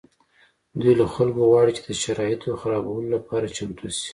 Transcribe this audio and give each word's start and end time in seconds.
دوی 0.79 0.93
له 1.01 1.05
خلکو 1.15 1.41
غواړي 1.49 1.71
چې 1.77 1.81
د 1.85 1.89
شرایطو 2.03 2.45
د 2.53 2.59
خرابولو 2.61 3.07
لپاره 3.15 3.53
چمتو 3.55 3.85
شي 3.97 4.09